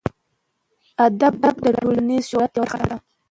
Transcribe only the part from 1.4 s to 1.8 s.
د